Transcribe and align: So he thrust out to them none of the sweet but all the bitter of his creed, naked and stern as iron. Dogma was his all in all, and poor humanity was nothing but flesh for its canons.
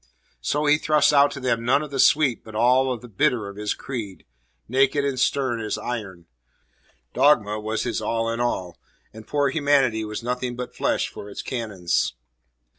So 0.41 0.65
he 0.65 0.79
thrust 0.79 1.13
out 1.13 1.29
to 1.29 1.39
them 1.39 1.63
none 1.63 1.83
of 1.83 1.91
the 1.91 1.99
sweet 1.99 2.43
but 2.43 2.55
all 2.55 2.97
the 2.97 3.07
bitter 3.07 3.47
of 3.47 3.55
his 3.55 3.75
creed, 3.75 4.25
naked 4.67 5.05
and 5.05 5.19
stern 5.19 5.61
as 5.61 5.77
iron. 5.77 6.25
Dogma 7.13 7.59
was 7.59 7.83
his 7.83 8.01
all 8.01 8.27
in 8.31 8.39
all, 8.39 8.79
and 9.13 9.27
poor 9.27 9.49
humanity 9.49 10.03
was 10.03 10.23
nothing 10.23 10.55
but 10.55 10.75
flesh 10.75 11.07
for 11.07 11.29
its 11.29 11.43
canons. 11.43 12.15